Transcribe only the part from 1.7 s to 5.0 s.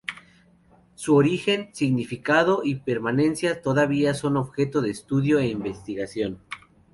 significado y permanencia todavía son objeto de